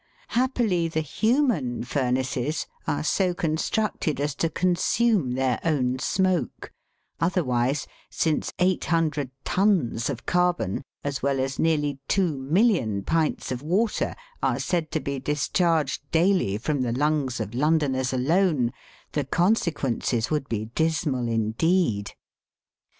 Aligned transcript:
Happily 0.29 0.87
the 0.87 1.01
human 1.01 1.83
furnaces 1.83 2.65
are 2.87 3.03
so 3.03 3.35
constructed 3.35 4.19
as 4.19 4.33
to 4.33 4.49
consume 4.49 5.33
their 5.33 5.59
own 5.63 5.99
smoke, 5.99 6.71
otherwise, 7.19 7.85
since 8.09 8.51
eight 8.57 8.85
hundred 8.85 9.29
tons 9.43 10.09
of 10.09 10.25
carbon 10.25 10.81
as 11.03 11.21
well 11.21 11.39
as 11.39 11.59
nearly 11.59 11.99
2,000,000 12.09 13.05
pints 13.05 13.51
of 13.51 13.61
water, 13.61 14.15
are 14.41 14.57
said 14.57 14.89
to 14.89 14.99
be 14.99 15.19
discharged 15.19 16.01
daily, 16.09 16.57
from 16.57 16.81
the 16.81 16.93
lungs 16.93 17.39
of 17.39 17.53
Londoners 17.53 18.11
alone, 18.11 18.73
the 19.11 19.23
consequences 19.23 20.31
would 20.31 20.49
be 20.49 20.65
dismal 20.73 21.27
indeed. 21.27 22.13